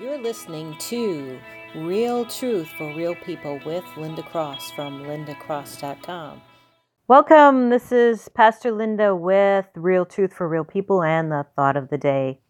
You're 0.00 0.16
listening 0.16 0.78
to 0.78 1.38
Real 1.74 2.24
Truth 2.24 2.68
for 2.78 2.86
Real 2.94 3.14
People 3.16 3.60
with 3.66 3.84
Linda 3.98 4.22
Cross 4.22 4.70
from 4.70 5.02
lindacross.com. 5.02 6.40
Welcome. 7.06 7.68
This 7.68 7.92
is 7.92 8.30
Pastor 8.30 8.72
Linda 8.72 9.14
with 9.14 9.66
Real 9.74 10.06
Truth 10.06 10.32
for 10.32 10.48
Real 10.48 10.64
People 10.64 11.02
and 11.02 11.30
the 11.30 11.44
thought 11.54 11.76
of 11.76 11.90
the 11.90 11.98
day. 11.98 12.40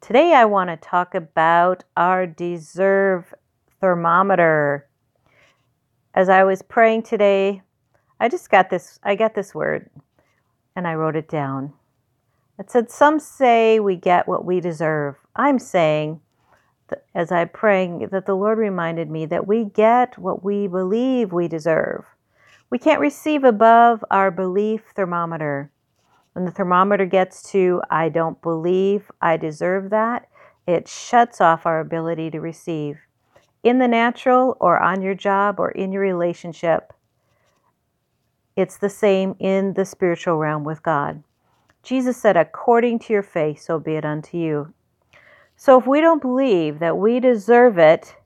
Today 0.00 0.32
I 0.32 0.46
want 0.46 0.70
to 0.70 0.78
talk 0.78 1.14
about 1.14 1.84
our 1.98 2.26
deserve 2.26 3.34
thermometer. 3.82 4.88
As 6.14 6.30
I 6.30 6.44
was 6.44 6.62
praying 6.62 7.02
today, 7.02 7.60
I 8.18 8.30
just 8.30 8.48
got 8.48 8.70
this 8.70 8.98
I 9.02 9.16
got 9.16 9.34
this 9.34 9.54
word 9.54 9.90
and 10.74 10.88
I 10.88 10.94
wrote 10.94 11.16
it 11.16 11.28
down. 11.28 11.74
It 12.58 12.70
said 12.70 12.90
some 12.90 13.20
say 13.20 13.80
we 13.80 13.96
get 13.96 14.26
what 14.26 14.46
we 14.46 14.60
deserve. 14.60 15.16
I'm 15.36 15.58
saying 15.58 16.22
as 17.14 17.32
I 17.32 17.44
praying 17.44 18.08
that 18.12 18.26
the 18.26 18.34
Lord 18.34 18.58
reminded 18.58 19.10
me 19.10 19.26
that 19.26 19.46
we 19.46 19.64
get 19.64 20.18
what 20.18 20.44
we 20.44 20.66
believe 20.66 21.32
we 21.32 21.48
deserve. 21.48 22.04
We 22.70 22.78
can't 22.78 23.00
receive 23.00 23.44
above 23.44 24.04
our 24.10 24.30
belief 24.30 24.82
thermometer. 24.94 25.70
When 26.32 26.44
the 26.44 26.50
thermometer 26.50 27.06
gets 27.06 27.50
to 27.50 27.82
I 27.90 28.08
don't 28.08 28.40
believe 28.42 29.10
I 29.20 29.36
deserve 29.36 29.90
that, 29.90 30.28
it 30.66 30.86
shuts 30.86 31.40
off 31.40 31.66
our 31.66 31.80
ability 31.80 32.30
to 32.30 32.40
receive. 32.40 32.98
In 33.62 33.78
the 33.78 33.88
natural 33.88 34.56
or 34.60 34.78
on 34.78 35.02
your 35.02 35.14
job 35.14 35.58
or 35.58 35.70
in 35.70 35.92
your 35.92 36.02
relationship, 36.02 36.92
it's 38.56 38.76
the 38.76 38.90
same 38.90 39.34
in 39.38 39.74
the 39.74 39.84
spiritual 39.84 40.36
realm 40.36 40.64
with 40.64 40.82
God. 40.82 41.22
Jesus 41.82 42.16
said, 42.16 42.36
According 42.36 43.00
to 43.00 43.12
your 43.12 43.22
faith, 43.22 43.62
so 43.62 43.78
be 43.78 43.94
it 43.94 44.04
unto 44.04 44.36
you. 44.36 44.72
So 45.60 45.78
if 45.78 45.86
we 45.86 46.00
don't 46.00 46.22
believe 46.22 46.78
that 46.78 46.96
we 46.96 47.20
deserve 47.20 47.76
it, 47.76 48.16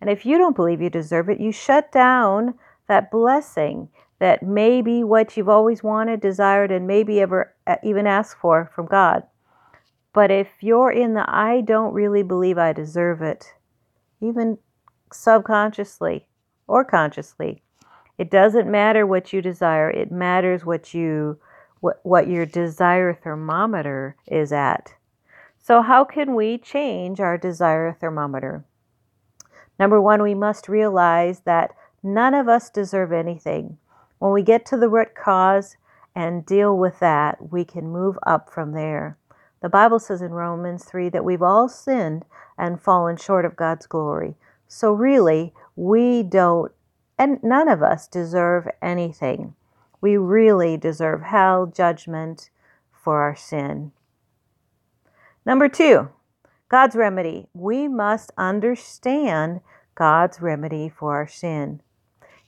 and 0.00 0.10
if 0.10 0.26
you 0.26 0.38
don't 0.38 0.56
believe 0.56 0.82
you 0.82 0.90
deserve 0.90 1.28
it, 1.28 1.38
you 1.38 1.52
shut 1.52 1.92
down 1.92 2.54
that 2.88 3.12
blessing 3.12 3.90
that 4.18 4.42
may 4.42 4.82
be 4.82 5.04
what 5.04 5.36
you've 5.36 5.48
always 5.48 5.84
wanted, 5.84 6.20
desired, 6.20 6.72
and 6.72 6.84
maybe 6.84 7.20
ever 7.20 7.54
uh, 7.68 7.76
even 7.84 8.08
asked 8.08 8.38
for 8.38 8.72
from 8.74 8.86
God. 8.86 9.22
But 10.12 10.32
if 10.32 10.48
you're 10.58 10.90
in 10.90 11.14
the 11.14 11.24
I 11.28 11.60
don't 11.60 11.94
really 11.94 12.24
believe 12.24 12.58
I 12.58 12.72
deserve 12.72 13.22
it, 13.22 13.54
even 14.20 14.58
subconsciously 15.12 16.26
or 16.66 16.84
consciously, 16.84 17.62
it 18.18 18.32
doesn't 18.32 18.68
matter 18.68 19.06
what 19.06 19.32
you 19.32 19.40
desire. 19.40 19.90
It 19.90 20.10
matters 20.10 20.64
what 20.64 20.92
you 20.92 21.38
what, 21.78 22.00
what 22.02 22.26
your 22.26 22.46
desire 22.46 23.14
thermometer 23.14 24.16
is 24.26 24.50
at. 24.50 24.92
So, 25.66 25.80
how 25.80 26.04
can 26.04 26.34
we 26.34 26.58
change 26.58 27.20
our 27.20 27.38
desire 27.38 27.96
thermometer? 27.98 28.66
Number 29.78 29.98
one, 29.98 30.22
we 30.22 30.34
must 30.34 30.68
realize 30.68 31.40
that 31.46 31.70
none 32.02 32.34
of 32.34 32.50
us 32.50 32.68
deserve 32.68 33.14
anything. 33.14 33.78
When 34.18 34.30
we 34.32 34.42
get 34.42 34.66
to 34.66 34.76
the 34.76 34.90
root 34.90 35.14
cause 35.14 35.78
and 36.14 36.44
deal 36.44 36.76
with 36.76 36.98
that, 36.98 37.50
we 37.50 37.64
can 37.64 37.88
move 37.88 38.18
up 38.26 38.50
from 38.50 38.72
there. 38.72 39.16
The 39.62 39.70
Bible 39.70 39.98
says 39.98 40.20
in 40.20 40.32
Romans 40.32 40.84
3 40.84 41.08
that 41.08 41.24
we've 41.24 41.40
all 41.40 41.70
sinned 41.70 42.26
and 42.58 42.78
fallen 42.78 43.16
short 43.16 43.46
of 43.46 43.56
God's 43.56 43.86
glory. 43.86 44.36
So, 44.68 44.92
really, 44.92 45.54
we 45.76 46.22
don't, 46.22 46.72
and 47.18 47.42
none 47.42 47.68
of 47.68 47.82
us 47.82 48.06
deserve 48.06 48.68
anything. 48.82 49.54
We 50.02 50.18
really 50.18 50.76
deserve 50.76 51.22
hell, 51.22 51.64
judgment 51.64 52.50
for 52.92 53.22
our 53.22 53.34
sin. 53.34 53.92
Number 55.46 55.68
two, 55.68 56.08
God's 56.68 56.96
remedy. 56.96 57.48
We 57.52 57.86
must 57.88 58.32
understand 58.38 59.60
God's 59.94 60.40
remedy 60.40 60.88
for 60.88 61.14
our 61.14 61.28
sin. 61.28 61.80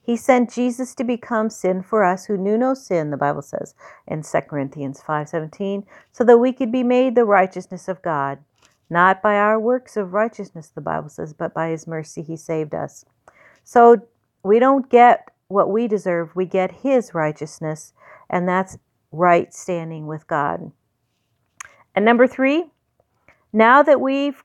He 0.00 0.16
sent 0.16 0.52
Jesus 0.52 0.94
to 0.94 1.04
become 1.04 1.50
sin 1.50 1.82
for 1.82 2.04
us 2.04 2.26
who 2.26 2.36
knew 2.36 2.56
no 2.56 2.74
sin, 2.74 3.10
the 3.10 3.16
Bible 3.16 3.42
says 3.42 3.74
in 4.06 4.22
2 4.22 4.48
Corinthians 4.48 5.02
5:17, 5.02 5.84
so 6.12 6.22
that 6.24 6.38
we 6.38 6.52
could 6.52 6.70
be 6.70 6.84
made 6.84 7.14
the 7.14 7.24
righteousness 7.24 7.88
of 7.88 8.02
God, 8.02 8.38
not 8.88 9.20
by 9.20 9.36
our 9.36 9.58
works 9.58 9.96
of 9.96 10.12
righteousness, 10.12 10.68
the 10.68 10.80
Bible 10.80 11.08
says, 11.08 11.32
but 11.32 11.52
by 11.52 11.70
his 11.70 11.88
mercy 11.88 12.22
he 12.22 12.36
saved 12.36 12.72
us. 12.72 13.04
So 13.64 14.00
we 14.44 14.60
don't 14.60 14.88
get 14.88 15.32
what 15.48 15.70
we 15.70 15.88
deserve, 15.88 16.34
we 16.36 16.46
get 16.46 16.70
his 16.70 17.12
righteousness, 17.12 17.92
and 18.30 18.48
that's 18.48 18.78
right 19.10 19.52
standing 19.52 20.06
with 20.06 20.26
God. 20.28 20.70
And 21.96 22.04
number 22.04 22.28
3, 22.28 22.70
now 23.56 23.82
that 23.82 24.02
we've 24.02 24.44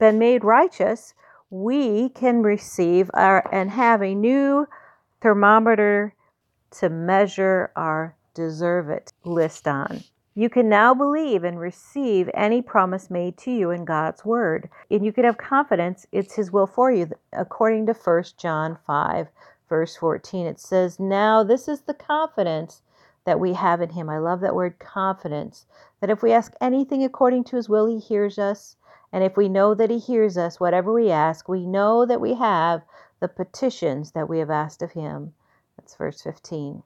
been 0.00 0.18
made 0.18 0.42
righteous, 0.42 1.14
we 1.48 2.08
can 2.08 2.42
receive 2.42 3.08
our 3.14 3.48
and 3.54 3.70
have 3.70 4.02
a 4.02 4.14
new 4.14 4.66
thermometer 5.20 6.12
to 6.72 6.88
measure 6.88 7.70
our 7.76 8.16
deserve 8.34 8.90
it 8.90 9.12
list 9.24 9.68
on. 9.68 10.02
You 10.34 10.50
can 10.50 10.68
now 10.68 10.92
believe 10.92 11.44
and 11.44 11.58
receive 11.58 12.28
any 12.34 12.60
promise 12.60 13.10
made 13.10 13.36
to 13.38 13.52
you 13.52 13.70
in 13.70 13.84
God's 13.84 14.24
word. 14.24 14.68
And 14.90 15.04
you 15.04 15.12
can 15.12 15.24
have 15.24 15.38
confidence 15.38 16.06
it's 16.10 16.34
his 16.34 16.50
will 16.50 16.66
for 16.66 16.90
you 16.90 17.10
according 17.32 17.86
to 17.86 17.92
1 17.92 18.24
John 18.36 18.76
5 18.86 19.28
verse 19.68 19.96
14. 19.96 20.46
It 20.46 20.58
says, 20.58 20.98
"Now 20.98 21.44
this 21.44 21.68
is 21.68 21.82
the 21.82 21.94
confidence 21.94 22.82
that 23.28 23.38
we 23.38 23.52
have 23.52 23.82
in 23.82 23.90
him. 23.90 24.08
I 24.08 24.16
love 24.16 24.40
that 24.40 24.54
word 24.54 24.78
confidence. 24.78 25.66
That 26.00 26.08
if 26.08 26.22
we 26.22 26.32
ask 26.32 26.54
anything 26.62 27.04
according 27.04 27.44
to 27.44 27.56
his 27.56 27.68
will, 27.68 27.84
he 27.84 27.98
hears 27.98 28.38
us. 28.38 28.76
And 29.12 29.22
if 29.22 29.36
we 29.36 29.50
know 29.50 29.74
that 29.74 29.90
he 29.90 29.98
hears 29.98 30.38
us, 30.38 30.58
whatever 30.58 30.90
we 30.94 31.10
ask, 31.10 31.46
we 31.46 31.66
know 31.66 32.06
that 32.06 32.22
we 32.22 32.32
have 32.36 32.80
the 33.20 33.28
petitions 33.28 34.12
that 34.12 34.30
we 34.30 34.38
have 34.38 34.48
asked 34.48 34.80
of 34.80 34.92
him. 34.92 35.34
That's 35.76 35.94
verse 35.94 36.22
15. 36.22 36.82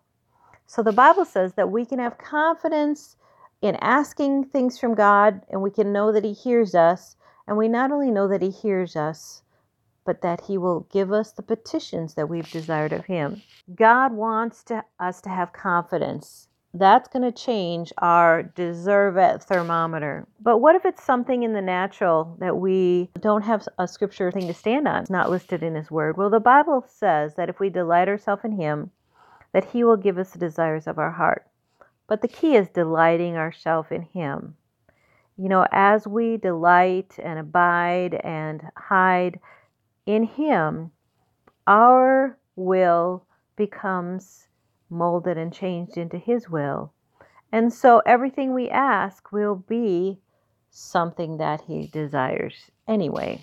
So 0.66 0.82
the 0.82 0.90
Bible 0.90 1.24
says 1.24 1.52
that 1.54 1.70
we 1.70 1.86
can 1.86 2.00
have 2.00 2.18
confidence 2.18 3.14
in 3.60 3.76
asking 3.76 4.46
things 4.46 4.80
from 4.80 4.96
God 4.96 5.42
and 5.48 5.62
we 5.62 5.70
can 5.70 5.92
know 5.92 6.10
that 6.10 6.24
he 6.24 6.32
hears 6.32 6.74
us. 6.74 7.14
And 7.46 7.56
we 7.56 7.68
not 7.68 7.92
only 7.92 8.10
know 8.10 8.26
that 8.26 8.42
he 8.42 8.50
hears 8.50 8.96
us, 8.96 9.44
but 10.04 10.22
that 10.22 10.42
He 10.42 10.58
will 10.58 10.86
give 10.92 11.12
us 11.12 11.32
the 11.32 11.42
petitions 11.42 12.14
that 12.14 12.28
we've 12.28 12.50
desired 12.50 12.92
of 12.92 13.06
Him. 13.06 13.42
God 13.74 14.12
wants 14.12 14.62
to, 14.64 14.84
us 14.98 15.20
to 15.22 15.28
have 15.28 15.52
confidence. 15.52 16.48
That's 16.74 17.08
going 17.08 17.22
to 17.22 17.32
change 17.32 17.92
our 17.98 18.42
deserve 18.42 19.18
it 19.18 19.42
thermometer. 19.42 20.26
But 20.40 20.58
what 20.58 20.74
if 20.74 20.86
it's 20.86 21.02
something 21.02 21.42
in 21.42 21.52
the 21.52 21.60
natural 21.60 22.36
that 22.40 22.56
we 22.56 23.10
don't 23.20 23.42
have 23.42 23.68
a 23.78 23.86
scripture 23.86 24.30
thing 24.30 24.46
to 24.46 24.54
stand 24.54 24.88
on? 24.88 25.02
It's 25.02 25.10
not 25.10 25.30
listed 25.30 25.62
in 25.62 25.74
His 25.74 25.90
Word. 25.90 26.16
Well, 26.16 26.30
the 26.30 26.40
Bible 26.40 26.84
says 26.88 27.34
that 27.34 27.50
if 27.50 27.60
we 27.60 27.68
delight 27.68 28.08
ourselves 28.08 28.44
in 28.44 28.52
Him, 28.52 28.90
that 29.52 29.66
He 29.66 29.84
will 29.84 29.98
give 29.98 30.16
us 30.16 30.30
the 30.30 30.38
desires 30.38 30.86
of 30.86 30.98
our 30.98 31.10
heart. 31.10 31.46
But 32.06 32.22
the 32.22 32.28
key 32.28 32.56
is 32.56 32.68
delighting 32.68 33.36
ourselves 33.36 33.90
in 33.90 34.02
Him. 34.02 34.56
You 35.36 35.48
know, 35.48 35.66
as 35.72 36.06
we 36.06 36.36
delight 36.36 37.18
and 37.22 37.38
abide 37.38 38.14
and 38.22 38.62
hide 38.76 39.40
in 40.06 40.24
Him, 40.24 40.90
our 41.66 42.38
will 42.56 43.24
becomes 43.56 44.48
molded 44.90 45.38
and 45.38 45.52
changed 45.52 45.96
into 45.96 46.18
His 46.18 46.48
will. 46.48 46.92
And 47.50 47.72
so 47.72 48.02
everything 48.06 48.54
we 48.54 48.68
ask 48.68 49.30
will 49.32 49.56
be 49.56 50.18
something 50.70 51.36
that 51.38 51.62
He 51.62 51.86
desires 51.86 52.70
anyway. 52.88 53.40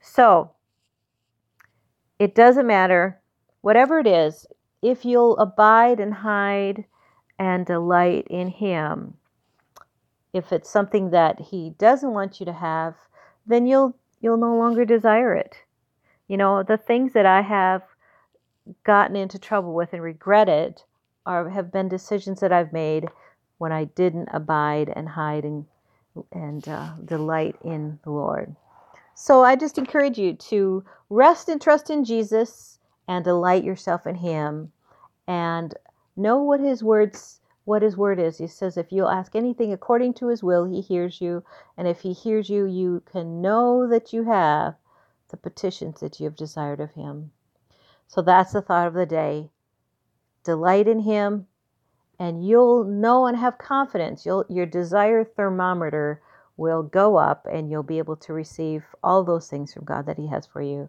So 0.00 0.52
it 2.18 2.34
doesn't 2.34 2.66
matter, 2.66 3.20
whatever 3.60 3.98
it 3.98 4.06
is, 4.06 4.46
if 4.82 5.04
you'll 5.04 5.36
abide 5.38 6.00
and 6.00 6.14
hide 6.14 6.84
and 7.38 7.64
delight 7.66 8.26
in 8.28 8.48
Him, 8.48 9.14
if 10.32 10.52
it's 10.52 10.70
something 10.70 11.10
that 11.10 11.38
He 11.40 11.74
doesn't 11.78 12.12
want 12.12 12.40
you 12.40 12.46
to 12.46 12.52
have, 12.52 12.94
then 13.46 13.66
you'll 13.66 13.96
you'll 14.22 14.38
no 14.38 14.56
longer 14.56 14.84
desire 14.84 15.34
it. 15.34 15.56
You 16.28 16.38
know, 16.38 16.62
the 16.62 16.78
things 16.78 17.12
that 17.12 17.26
I 17.26 17.42
have 17.42 17.82
gotten 18.84 19.16
into 19.16 19.38
trouble 19.38 19.74
with 19.74 19.92
and 19.92 20.02
regretted 20.02 20.80
are 21.26 21.50
have 21.50 21.72
been 21.72 21.88
decisions 21.88 22.40
that 22.40 22.52
I've 22.52 22.72
made 22.72 23.08
when 23.58 23.72
I 23.72 23.84
didn't 23.84 24.28
abide 24.32 24.90
and 24.94 25.08
hide 25.08 25.44
and 25.44 25.66
and 26.30 26.66
uh, 26.68 26.92
delight 27.04 27.56
in 27.64 27.98
the 28.04 28.10
Lord. 28.10 28.54
So 29.14 29.42
I 29.42 29.56
just 29.56 29.78
encourage 29.78 30.18
you 30.18 30.34
to 30.34 30.84
rest 31.10 31.48
and 31.48 31.60
trust 31.60 31.90
in 31.90 32.04
Jesus 32.04 32.78
and 33.08 33.24
delight 33.24 33.64
yourself 33.64 34.06
in 34.06 34.14
Him, 34.14 34.72
and 35.26 35.74
know 36.16 36.38
what 36.42 36.60
His 36.60 36.82
words 36.82 37.40
what 37.64 37.82
His 37.82 37.96
word 37.96 38.18
is. 38.18 38.38
He 38.38 38.46
says, 38.46 38.76
if 38.76 38.92
you'll 38.92 39.08
ask 39.08 39.34
anything 39.34 39.72
according 39.72 40.14
to 40.14 40.28
His 40.28 40.42
will, 40.42 40.64
He 40.64 40.80
hears 40.80 41.20
you, 41.20 41.44
and 41.76 41.86
if 41.86 42.00
He 42.00 42.12
hears 42.12 42.50
you, 42.50 42.66
you 42.66 43.02
can 43.10 43.40
know 43.40 43.88
that 43.88 44.12
you 44.12 44.24
have 44.24 44.74
the 45.28 45.36
petitions 45.36 46.00
that 46.00 46.20
you 46.20 46.24
have 46.24 46.36
desired 46.36 46.80
of 46.80 46.92
Him. 46.92 47.30
So 48.06 48.20
that's 48.22 48.52
the 48.52 48.62
thought 48.62 48.88
of 48.88 48.94
the 48.94 49.06
day. 49.06 49.50
Delight 50.44 50.88
in 50.88 51.00
Him, 51.00 51.46
and 52.18 52.46
you'll 52.46 52.84
know 52.84 53.26
and 53.26 53.36
have 53.36 53.58
confidence. 53.58 54.26
You'll, 54.26 54.44
your 54.48 54.66
desire 54.66 55.24
thermometer 55.24 56.20
will 56.56 56.82
go 56.82 57.16
up 57.16 57.46
and 57.50 57.70
you'll 57.70 57.82
be 57.82 57.98
able 57.98 58.16
to 58.16 58.32
receive 58.32 58.84
all 59.02 59.24
those 59.24 59.48
things 59.48 59.72
from 59.72 59.84
God 59.84 60.06
that 60.06 60.18
He 60.18 60.28
has 60.28 60.46
for 60.46 60.60
you. 60.60 60.88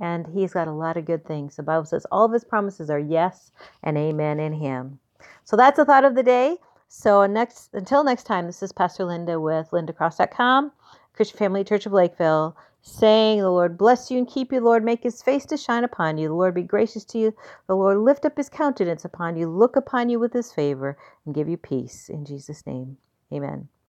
And 0.00 0.26
He's 0.26 0.52
got 0.52 0.68
a 0.68 0.72
lot 0.72 0.96
of 0.96 1.04
good 1.04 1.24
things. 1.24 1.56
The 1.56 1.62
Bible 1.62 1.86
says 1.86 2.06
all 2.10 2.24
of 2.26 2.32
His 2.32 2.44
promises 2.44 2.90
are 2.90 2.98
yes 2.98 3.52
and 3.82 3.96
amen 3.96 4.40
in 4.40 4.54
Him. 4.54 4.98
So 5.44 5.56
that's 5.56 5.76
the 5.76 5.84
thought 5.84 6.04
of 6.04 6.14
the 6.14 6.22
day. 6.22 6.58
So 6.88 7.26
next 7.26 7.74
until 7.74 8.04
next 8.04 8.24
time, 8.24 8.46
this 8.46 8.62
is 8.62 8.72
Pastor 8.72 9.04
Linda 9.04 9.40
with 9.40 9.70
lindacross.com, 9.70 10.72
Christian 11.14 11.38
Family 11.38 11.64
Church 11.64 11.86
of 11.86 11.92
Lakeville, 11.92 12.56
saying, 12.82 13.40
The 13.40 13.50
Lord 13.50 13.76
bless 13.76 14.10
you 14.10 14.18
and 14.18 14.28
keep 14.28 14.52
you, 14.52 14.60
Lord, 14.60 14.84
make 14.84 15.02
his 15.02 15.22
face 15.22 15.44
to 15.46 15.56
shine 15.56 15.84
upon 15.84 16.18
you. 16.18 16.28
The 16.28 16.34
Lord 16.34 16.54
be 16.54 16.62
gracious 16.62 17.04
to 17.06 17.18
you. 17.18 17.34
The 17.66 17.76
Lord 17.76 17.98
lift 17.98 18.24
up 18.24 18.36
his 18.36 18.48
countenance 18.48 19.04
upon 19.04 19.36
you, 19.36 19.48
look 19.48 19.76
upon 19.76 20.08
you 20.08 20.18
with 20.20 20.32
his 20.32 20.52
favor, 20.52 20.96
and 21.24 21.34
give 21.34 21.48
you 21.48 21.56
peace. 21.56 22.08
In 22.08 22.24
Jesus' 22.24 22.66
name. 22.66 22.96
Amen. 23.32 23.68